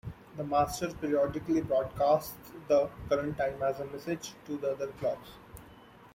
The 0.35 0.43
master 0.43 0.91
periodically 0.95 1.61
broadcasts 1.61 2.49
the 2.67 2.89
current 3.07 3.37
time 3.37 3.61
as 3.61 3.79
a 3.81 3.85
message 3.85 4.33
to 4.47 4.57
the 4.57 4.71
other 4.71 4.87
clocks. 4.93 5.29